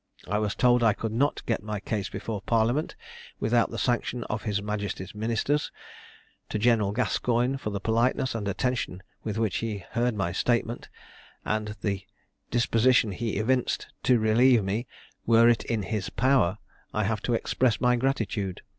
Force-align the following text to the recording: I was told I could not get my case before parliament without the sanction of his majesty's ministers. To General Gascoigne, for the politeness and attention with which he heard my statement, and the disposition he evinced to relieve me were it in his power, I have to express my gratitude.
I 0.27 0.39
was 0.39 0.55
told 0.55 0.81
I 0.81 0.93
could 0.95 1.11
not 1.11 1.45
get 1.45 1.61
my 1.61 1.79
case 1.79 2.09
before 2.09 2.41
parliament 2.41 2.95
without 3.39 3.69
the 3.69 3.77
sanction 3.77 4.23
of 4.31 4.41
his 4.41 4.59
majesty's 4.59 5.13
ministers. 5.13 5.71
To 6.49 6.57
General 6.57 6.91
Gascoigne, 6.91 7.57
for 7.57 7.69
the 7.69 7.79
politeness 7.79 8.33
and 8.33 8.47
attention 8.47 9.03
with 9.23 9.37
which 9.37 9.57
he 9.57 9.85
heard 9.91 10.15
my 10.15 10.31
statement, 10.31 10.89
and 11.45 11.75
the 11.81 12.03
disposition 12.49 13.11
he 13.11 13.35
evinced 13.37 13.89
to 14.01 14.17
relieve 14.17 14.63
me 14.63 14.87
were 15.27 15.47
it 15.47 15.63
in 15.65 15.83
his 15.83 16.09
power, 16.09 16.57
I 16.95 17.03
have 17.03 17.21
to 17.21 17.35
express 17.35 17.79
my 17.79 17.95
gratitude. 17.95 18.63